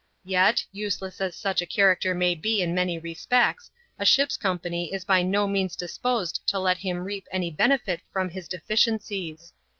Yet, 0.25 0.65
useless 0.71 1.21
as 1.21 1.35
such 1.35 1.61
a 1.61 1.65
character 1.67 2.15
may 2.15 2.33
be 2.33 2.59
in 2.63 2.73
many 2.73 2.97
respects, 2.97 3.69
a 3.99 4.03
ship's 4.03 4.35
company 4.35 4.91
is 4.91 5.05
by 5.05 5.21
no 5.21 5.47
means 5.47 5.75
disposed 5.75 6.41
to 6.47 6.57
let 6.57 6.77
him 6.79 7.03
reap 7.03 7.27
any 7.31 7.51
benefit 7.51 8.01
from 8.11 8.29
his 8.31 8.47
deficiencies. 8.47 9.53